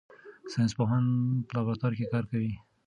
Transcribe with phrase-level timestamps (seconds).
[0.51, 1.05] ساینس پوهان
[1.45, 2.53] په لابراتوار کې کار کوي.